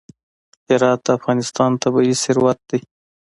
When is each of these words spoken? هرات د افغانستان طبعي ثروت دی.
هرات 0.69 0.99
د 1.05 1.07
افغانستان 1.17 1.71
طبعي 1.83 2.13
ثروت 2.23 2.59
دی. 2.69 2.79